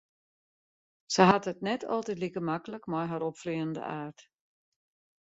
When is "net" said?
1.67-1.83